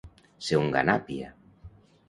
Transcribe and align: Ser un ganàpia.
Ser 0.45 0.57
un 0.61 0.73
ganàpia. 0.77 1.31